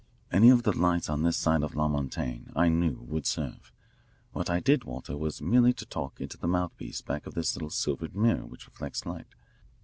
[0.31, 3.71] Any of the lights on this side of La Montaigne, I knew, would serve.
[4.33, 7.69] What I did, Walter, was merely to talk into the mouthpiece back of this little
[7.69, 9.35] silvered mirror which reflects light.